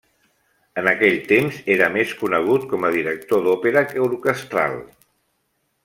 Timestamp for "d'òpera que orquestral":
3.49-4.79